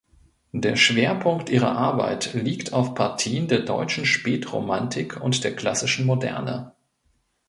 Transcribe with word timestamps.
Der 0.53 0.77
Schwerpunkt 0.77 1.51
ihrer 1.51 1.73
Arbeit 1.77 2.33
liegt 2.33 2.73
auf 2.73 2.95
Partien 2.95 3.47
der 3.47 3.59
deutschen 3.59 4.07
Spätromantik 4.07 5.21
und 5.21 5.43
der 5.43 5.55
klassischen 5.55 6.07
Moderne. 6.07 6.73